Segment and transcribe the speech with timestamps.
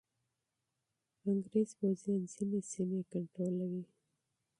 [1.29, 3.83] انګریز پوځیان ځینې سیمې کنټرولوي.